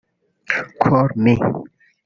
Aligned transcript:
‘Call 0.81 1.07
Me’ 1.23 1.33